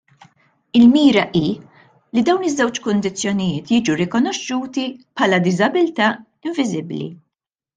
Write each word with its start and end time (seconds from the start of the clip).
Il-mira 0.77 1.25
hi 1.39 1.49
li 2.13 2.23
dawn 2.29 2.47
iż-żewġ 2.47 2.79
kundizzjonijiet 2.87 3.71
jiġu 3.75 3.99
rikonoxxuti 4.01 4.87
bħala 4.97 5.41
diżabilità 5.49 6.09
inviżibbli. 6.51 7.09